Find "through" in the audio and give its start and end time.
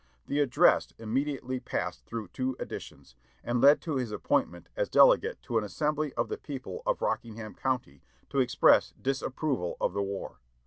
2.07-2.29